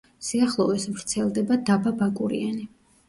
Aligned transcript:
სიახლოვეს 0.27 0.85
ვრცელდება 0.95 1.59
დაბა 1.71 1.93
ბაკურიანი. 2.01 2.67